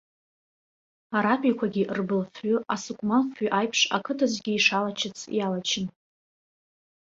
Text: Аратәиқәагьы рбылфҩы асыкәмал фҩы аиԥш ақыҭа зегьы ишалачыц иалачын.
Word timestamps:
Аратәиқәагьы 1.17 1.83
рбылфҩы 1.97 2.55
асыкәмал 2.73 3.23
фҩы 3.35 3.47
аиԥш 3.59 3.79
ақыҭа 3.97 4.25
зегьы 4.33 4.53
ишалачыц 4.55 5.17
иалачын. 5.37 5.85